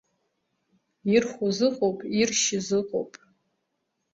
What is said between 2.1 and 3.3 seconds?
иршьыз ыҟоуп.